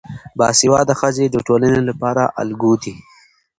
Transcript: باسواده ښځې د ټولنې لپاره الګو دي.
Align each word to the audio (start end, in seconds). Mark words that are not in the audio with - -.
باسواده 0.37 0.93
ښځې 1.01 1.25
د 1.29 1.35
ټولنې 1.47 1.81
لپاره 1.89 2.23
الګو 2.41 2.73
دي. 2.83 2.93